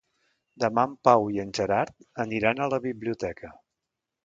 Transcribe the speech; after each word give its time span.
Demà 0.63 0.85
en 0.91 0.95
Pau 1.07 1.27
i 1.35 1.43
en 1.43 1.51
Gerard 1.59 1.95
aniran 2.25 2.65
a 2.65 2.69
la 2.75 2.83
biblioteca. 2.89 3.53